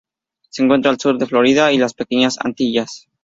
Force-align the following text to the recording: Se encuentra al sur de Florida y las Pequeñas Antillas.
Se 0.49 0.63
encuentra 0.63 0.89
al 0.89 0.97
sur 0.99 1.15
de 1.19 1.27
Florida 1.27 1.71
y 1.71 1.77
las 1.77 1.93
Pequeñas 1.93 2.37
Antillas. 2.39 3.05